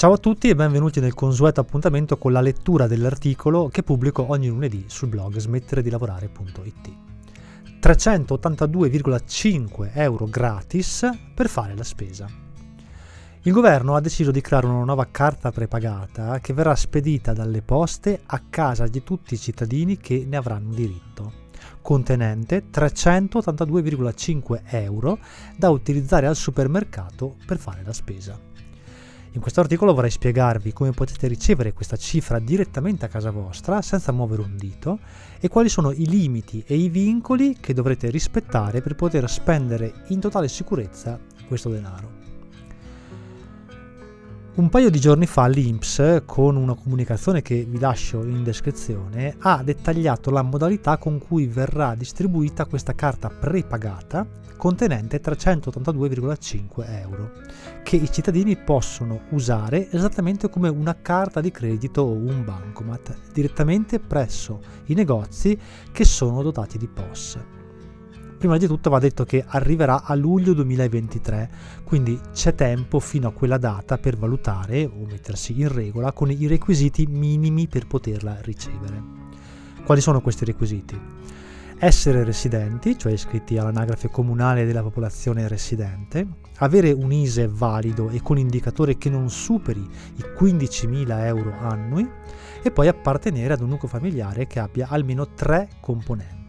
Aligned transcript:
Ciao 0.00 0.14
a 0.14 0.16
tutti 0.16 0.48
e 0.48 0.54
benvenuti 0.54 0.98
nel 0.98 1.12
consueto 1.12 1.60
appuntamento 1.60 2.16
con 2.16 2.32
la 2.32 2.40
lettura 2.40 2.86
dell'articolo 2.86 3.68
che 3.68 3.82
pubblico 3.82 4.24
ogni 4.30 4.48
lunedì 4.48 4.84
sul 4.86 5.10
blog 5.10 5.36
smettere 5.36 5.82
di 5.82 5.90
lavorare.it. 5.90 6.90
382,5 7.82 9.90
euro 9.92 10.24
gratis 10.24 11.06
per 11.34 11.50
fare 11.50 11.76
la 11.76 11.84
spesa. 11.84 12.26
Il 13.42 13.52
governo 13.52 13.94
ha 13.94 14.00
deciso 14.00 14.30
di 14.30 14.40
creare 14.40 14.68
una 14.68 14.84
nuova 14.84 15.06
carta 15.10 15.52
prepagata 15.52 16.40
che 16.40 16.54
verrà 16.54 16.74
spedita 16.74 17.34
dalle 17.34 17.60
poste 17.60 18.22
a 18.24 18.40
casa 18.48 18.86
di 18.86 19.02
tutti 19.02 19.34
i 19.34 19.38
cittadini 19.38 19.98
che 19.98 20.24
ne 20.26 20.38
avranno 20.38 20.72
diritto, 20.72 21.30
contenente 21.82 22.70
382,5 22.72 24.62
euro 24.64 25.18
da 25.58 25.68
utilizzare 25.68 26.26
al 26.26 26.36
supermercato 26.36 27.36
per 27.44 27.58
fare 27.58 27.82
la 27.84 27.92
spesa. 27.92 28.48
In 29.32 29.40
questo 29.40 29.60
articolo 29.60 29.94
vorrei 29.94 30.10
spiegarvi 30.10 30.72
come 30.72 30.90
potete 30.90 31.28
ricevere 31.28 31.72
questa 31.72 31.96
cifra 31.96 32.40
direttamente 32.40 33.04
a 33.04 33.08
casa 33.08 33.30
vostra 33.30 33.80
senza 33.80 34.10
muovere 34.10 34.42
un 34.42 34.56
dito 34.56 34.98
e 35.38 35.48
quali 35.48 35.68
sono 35.68 35.92
i 35.92 36.06
limiti 36.08 36.64
e 36.66 36.74
i 36.74 36.88
vincoli 36.88 37.56
che 37.60 37.72
dovrete 37.72 38.10
rispettare 38.10 38.82
per 38.82 38.96
poter 38.96 39.30
spendere 39.30 40.04
in 40.08 40.18
totale 40.18 40.48
sicurezza 40.48 41.18
questo 41.46 41.68
denaro. 41.68 42.29
Un 44.60 44.68
paio 44.68 44.90
di 44.90 45.00
giorni 45.00 45.24
fa 45.24 45.46
l'INPS, 45.46 46.24
con 46.26 46.54
una 46.54 46.74
comunicazione 46.74 47.40
che 47.40 47.64
vi 47.66 47.78
lascio 47.78 48.22
in 48.24 48.44
descrizione, 48.44 49.34
ha 49.38 49.62
dettagliato 49.64 50.30
la 50.30 50.42
modalità 50.42 50.98
con 50.98 51.18
cui 51.18 51.46
verrà 51.46 51.94
distribuita 51.94 52.66
questa 52.66 52.94
carta 52.94 53.30
prepagata 53.30 54.26
contenente 54.58 55.18
382,5 55.18 57.00
euro, 57.00 57.32
che 57.82 57.96
i 57.96 58.12
cittadini 58.12 58.54
possono 58.58 59.22
usare 59.30 59.90
esattamente 59.90 60.50
come 60.50 60.68
una 60.68 60.94
carta 61.00 61.40
di 61.40 61.50
credito 61.50 62.02
o 62.02 62.10
un 62.10 62.44
bancomat, 62.44 63.16
direttamente 63.32 63.98
presso 63.98 64.60
i 64.88 64.94
negozi 64.94 65.58
che 65.90 66.04
sono 66.04 66.42
dotati 66.42 66.76
di 66.76 66.86
POS. 66.86 67.59
Prima 68.40 68.56
di 68.56 68.66
tutto 68.66 68.88
va 68.88 68.98
detto 68.98 69.26
che 69.26 69.44
arriverà 69.46 70.02
a 70.02 70.14
luglio 70.14 70.54
2023, 70.54 71.50
quindi 71.84 72.18
c'è 72.32 72.54
tempo 72.54 72.98
fino 72.98 73.28
a 73.28 73.32
quella 73.32 73.58
data 73.58 73.98
per 73.98 74.16
valutare 74.16 74.86
o 74.86 75.04
mettersi 75.04 75.60
in 75.60 75.70
regola 75.70 76.12
con 76.12 76.30
i 76.30 76.46
requisiti 76.46 77.04
minimi 77.06 77.68
per 77.68 77.86
poterla 77.86 78.38
ricevere. 78.40 79.02
Quali 79.84 80.00
sono 80.00 80.22
questi 80.22 80.46
requisiti? 80.46 80.98
Essere 81.78 82.24
residenti, 82.24 82.96
cioè 82.96 83.12
iscritti 83.12 83.58
all'anagrafe 83.58 84.08
comunale 84.08 84.64
della 84.64 84.82
popolazione 84.82 85.46
residente, 85.46 86.26
avere 86.60 86.92
un 86.92 87.12
ISE 87.12 87.46
valido 87.46 88.08
e 88.08 88.22
con 88.22 88.38
indicatore 88.38 88.96
che 88.96 89.10
non 89.10 89.28
superi 89.28 89.82
i 89.82 90.24
15.000 90.42 91.24
euro 91.26 91.52
annui 91.58 92.08
e 92.62 92.70
poi 92.70 92.88
appartenere 92.88 93.52
ad 93.52 93.60
un 93.60 93.68
nucleo 93.68 93.90
familiare 93.90 94.46
che 94.46 94.60
abbia 94.60 94.88
almeno 94.88 95.34
tre 95.34 95.68
componenti. 95.82 96.39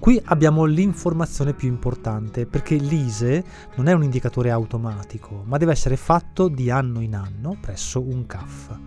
Qui 0.00 0.18
abbiamo 0.24 0.64
l'informazione 0.64 1.52
più 1.52 1.68
importante 1.68 2.46
perché 2.46 2.74
l'ISE 2.74 3.44
non 3.76 3.86
è 3.86 3.92
un 3.92 4.02
indicatore 4.02 4.50
automatico, 4.50 5.42
ma 5.44 5.58
deve 5.58 5.72
essere 5.72 5.98
fatto 5.98 6.48
di 6.48 6.70
anno 6.70 7.00
in 7.00 7.14
anno 7.14 7.58
presso 7.60 8.00
un 8.00 8.24
CAF. 8.24 8.78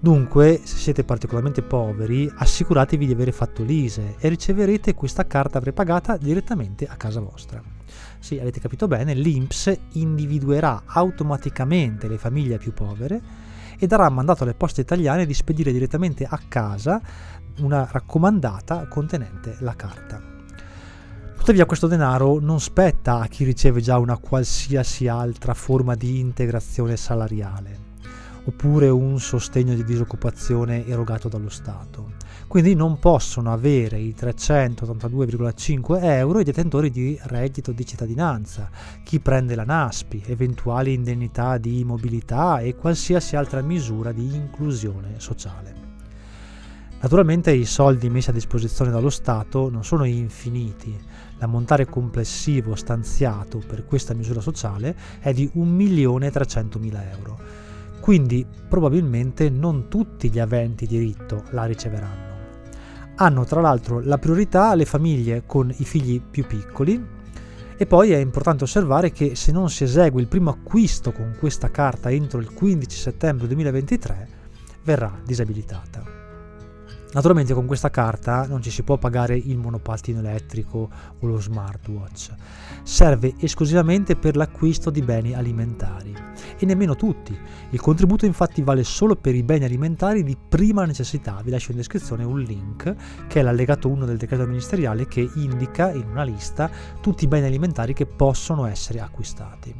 Dunque, 0.00 0.60
se 0.64 0.76
siete 0.78 1.04
particolarmente 1.04 1.62
poveri, 1.62 2.28
assicuratevi 2.34 3.06
di 3.06 3.12
avere 3.12 3.30
fatto 3.30 3.62
l'ISE 3.62 4.16
e 4.18 4.28
riceverete 4.28 4.94
questa 4.94 5.28
carta 5.28 5.60
prepagata 5.60 6.16
direttamente 6.16 6.86
a 6.86 6.96
casa 6.96 7.20
vostra. 7.20 7.62
Sì, 8.18 8.40
avete 8.40 8.58
capito 8.58 8.88
bene, 8.88 9.14
l'INPS 9.14 9.78
individuerà 9.92 10.82
automaticamente 10.86 12.08
le 12.08 12.18
famiglie 12.18 12.58
più 12.58 12.72
povere 12.72 13.20
e 13.78 13.86
darà 13.86 14.08
mandato 14.10 14.42
alle 14.42 14.54
poste 14.54 14.80
italiane 14.80 15.24
di 15.24 15.34
spedire 15.34 15.70
direttamente 15.70 16.24
a 16.24 16.40
casa 16.48 17.00
una 17.58 17.88
raccomandata 17.88 18.88
contenente 18.88 19.54
la 19.60 19.76
carta. 19.76 20.37
Tuttavia 21.48 21.66
questo 21.66 21.86
denaro 21.86 22.40
non 22.40 22.60
spetta 22.60 23.20
a 23.20 23.26
chi 23.26 23.42
riceve 23.42 23.80
già 23.80 23.96
una 23.96 24.18
qualsiasi 24.18 25.08
altra 25.08 25.54
forma 25.54 25.94
di 25.94 26.18
integrazione 26.18 26.94
salariale 26.98 27.86
oppure 28.44 28.90
un 28.90 29.18
sostegno 29.18 29.74
di 29.74 29.82
disoccupazione 29.82 30.86
erogato 30.86 31.30
dallo 31.30 31.48
Stato. 31.48 32.16
Quindi 32.48 32.74
non 32.74 32.98
possono 32.98 33.50
avere 33.50 33.98
i 33.98 34.14
382,5 34.14 36.02
euro 36.02 36.40
i 36.40 36.44
detentori 36.44 36.90
di 36.90 37.18
reddito 37.22 37.72
di 37.72 37.86
cittadinanza, 37.86 38.68
chi 39.02 39.18
prende 39.18 39.54
la 39.54 39.64
NASPI, 39.64 40.24
eventuali 40.26 40.92
indennità 40.92 41.56
di 41.56 41.82
mobilità 41.82 42.58
e 42.58 42.74
qualsiasi 42.74 43.36
altra 43.36 43.62
misura 43.62 44.12
di 44.12 44.34
inclusione 44.34 45.14
sociale. 45.16 45.87
Naturalmente 47.00 47.52
i 47.52 47.64
soldi 47.64 48.10
messi 48.10 48.30
a 48.30 48.32
disposizione 48.32 48.90
dallo 48.90 49.08
Stato 49.08 49.70
non 49.70 49.84
sono 49.84 50.02
infiniti, 50.02 50.98
l'ammontare 51.38 51.86
complessivo 51.86 52.74
stanziato 52.74 53.62
per 53.64 53.84
questa 53.84 54.14
misura 54.14 54.40
sociale 54.40 54.96
è 55.20 55.32
di 55.32 55.48
1.300.000 55.54 57.10
euro, 57.16 57.38
quindi 58.00 58.44
probabilmente 58.68 59.48
non 59.48 59.88
tutti 59.88 60.28
gli 60.28 60.40
aventi 60.40 60.86
diritto 60.86 61.44
la 61.50 61.66
riceveranno. 61.66 62.26
Hanno 63.14 63.44
tra 63.44 63.60
l'altro 63.60 64.00
la 64.00 64.18
priorità 64.18 64.74
le 64.74 64.84
famiglie 64.84 65.44
con 65.46 65.72
i 65.76 65.84
figli 65.84 66.20
più 66.20 66.46
piccoli 66.46 67.16
e 67.76 67.86
poi 67.86 68.10
è 68.10 68.16
importante 68.16 68.64
osservare 68.64 69.12
che 69.12 69.36
se 69.36 69.52
non 69.52 69.70
si 69.70 69.84
esegue 69.84 70.20
il 70.20 70.26
primo 70.26 70.50
acquisto 70.50 71.12
con 71.12 71.36
questa 71.38 71.70
carta 71.70 72.10
entro 72.10 72.40
il 72.40 72.52
15 72.52 72.96
settembre 72.98 73.46
2023 73.46 74.28
verrà 74.82 75.16
disabilitata. 75.24 76.17
Naturalmente 77.10 77.54
con 77.54 77.64
questa 77.64 77.88
carta 77.88 78.46
non 78.46 78.60
ci 78.60 78.70
si 78.70 78.82
può 78.82 78.98
pagare 78.98 79.34
il 79.34 79.56
monopattino 79.56 80.18
elettrico 80.18 80.90
o 81.18 81.26
lo 81.26 81.40
smartwatch. 81.40 82.34
Serve 82.82 83.34
esclusivamente 83.38 84.14
per 84.14 84.36
l'acquisto 84.36 84.90
di 84.90 85.00
beni 85.00 85.34
alimentari 85.34 86.14
e 86.58 86.66
nemmeno 86.66 86.96
tutti. 86.96 87.36
Il 87.70 87.80
contributo 87.80 88.26
infatti 88.26 88.62
vale 88.62 88.84
solo 88.84 89.16
per 89.16 89.34
i 89.34 89.42
beni 89.42 89.64
alimentari 89.64 90.22
di 90.22 90.36
prima 90.36 90.84
necessità. 90.84 91.40
Vi 91.42 91.50
lascio 91.50 91.70
in 91.70 91.78
descrizione 91.78 92.24
un 92.24 92.40
link 92.40 92.94
che 93.26 93.40
è 93.40 93.42
l'allegato 93.42 93.88
1 93.88 94.04
del 94.04 94.18
decreto 94.18 94.46
ministeriale 94.46 95.08
che 95.08 95.26
indica 95.36 95.90
in 95.92 96.08
una 96.10 96.24
lista 96.24 96.70
tutti 97.00 97.24
i 97.24 97.28
beni 97.28 97.46
alimentari 97.46 97.94
che 97.94 98.04
possono 98.04 98.66
essere 98.66 99.00
acquistati. 99.00 99.74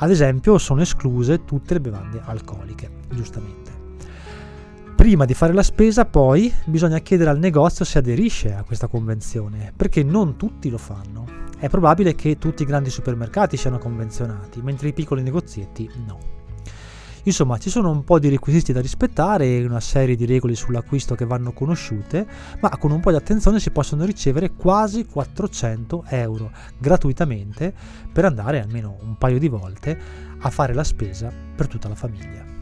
Ad 0.00 0.10
esempio 0.10 0.58
sono 0.58 0.80
escluse 0.80 1.44
tutte 1.44 1.74
le 1.74 1.80
bevande 1.80 2.20
alcoliche, 2.24 2.90
giustamente. 3.10 3.77
Prima 4.98 5.26
di 5.26 5.32
fare 5.32 5.52
la 5.52 5.62
spesa 5.62 6.06
poi 6.06 6.52
bisogna 6.64 6.98
chiedere 6.98 7.30
al 7.30 7.38
negozio 7.38 7.84
se 7.84 7.98
aderisce 7.98 8.52
a 8.52 8.64
questa 8.64 8.88
convenzione, 8.88 9.72
perché 9.74 10.02
non 10.02 10.36
tutti 10.36 10.68
lo 10.68 10.76
fanno. 10.76 11.24
È 11.56 11.68
probabile 11.68 12.16
che 12.16 12.36
tutti 12.36 12.64
i 12.64 12.66
grandi 12.66 12.90
supermercati 12.90 13.56
siano 13.56 13.78
convenzionati, 13.78 14.60
mentre 14.60 14.88
i 14.88 14.92
piccoli 14.92 15.22
negozietti 15.22 15.88
no. 16.04 16.18
Insomma, 17.22 17.58
ci 17.58 17.70
sono 17.70 17.90
un 17.90 18.02
po' 18.02 18.18
di 18.18 18.28
requisiti 18.28 18.72
da 18.72 18.80
rispettare 18.80 19.46
e 19.46 19.64
una 19.64 19.78
serie 19.78 20.16
di 20.16 20.26
regole 20.26 20.56
sull'acquisto 20.56 21.14
che 21.14 21.26
vanno 21.26 21.52
conosciute, 21.52 22.26
ma 22.60 22.68
con 22.76 22.90
un 22.90 22.98
po' 22.98 23.10
di 23.10 23.16
attenzione 23.16 23.60
si 23.60 23.70
possono 23.70 24.04
ricevere 24.04 24.54
quasi 24.54 25.06
400 25.06 26.06
euro 26.08 26.50
gratuitamente 26.76 27.72
per 28.12 28.24
andare 28.24 28.60
almeno 28.60 28.98
un 29.02 29.16
paio 29.16 29.38
di 29.38 29.48
volte 29.48 29.96
a 30.40 30.50
fare 30.50 30.74
la 30.74 30.84
spesa 30.84 31.32
per 31.54 31.68
tutta 31.68 31.88
la 31.88 31.94
famiglia. 31.94 32.57